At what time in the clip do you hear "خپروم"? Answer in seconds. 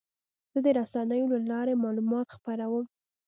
2.35-2.85